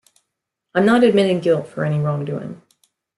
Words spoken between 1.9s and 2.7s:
wrongdoing.